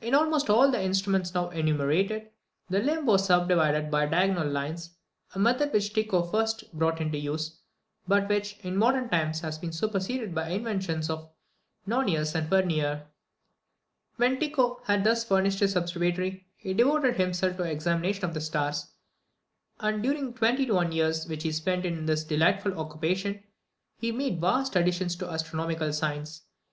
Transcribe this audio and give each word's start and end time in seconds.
In 0.00 0.12
almost 0.12 0.50
all 0.50 0.72
the 0.72 0.82
instruments 0.82 1.32
now 1.32 1.50
enumerated, 1.50 2.30
the 2.68 2.80
limb 2.80 3.06
was 3.06 3.26
subdivided 3.26 3.92
by 3.92 4.06
diagonal 4.06 4.48
lines, 4.48 4.96
a 5.36 5.38
method 5.38 5.72
which 5.72 5.92
Tycho 5.94 6.24
first 6.24 6.72
brought 6.76 7.00
into 7.00 7.16
use, 7.16 7.60
but 8.08 8.28
which, 8.28 8.58
in 8.64 8.76
modern 8.76 9.08
times, 9.08 9.42
has 9.42 9.56
been 9.56 9.70
superseded 9.70 10.34
by 10.34 10.48
the 10.48 10.54
inventions 10.56 11.08
of 11.08 11.30
Nonius 11.86 12.34
and 12.34 12.48
Vernier. 12.50 13.06
When 14.16 14.40
Tycho 14.40 14.80
had 14.84 15.04
thus 15.04 15.22
furnished 15.22 15.60
his 15.60 15.76
observatory, 15.76 16.48
he 16.56 16.74
devoted 16.74 17.14
himself 17.14 17.56
to 17.58 17.62
the 17.62 17.70
examination 17.70 18.24
of 18.24 18.34
the 18.34 18.40
stars; 18.40 18.88
and 19.78 20.02
during 20.02 20.32
the 20.32 20.38
twenty 20.38 20.68
one 20.68 20.90
years 20.90 21.28
which 21.28 21.44
he 21.44 21.52
spent 21.52 21.84
in 21.86 22.04
this 22.06 22.24
delightful 22.24 22.76
occupation, 22.80 23.44
he 23.96 24.10
made 24.10 24.40
vast 24.40 24.74
additions 24.74 25.14
to 25.14 25.30
astronomical 25.32 25.92
science. 25.92 26.42